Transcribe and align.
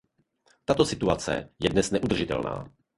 Tato 0.65 0.83
situace 0.85 1.49
je 1.59 1.69
dnes 1.69 1.91
neudržitelná. 1.91 2.55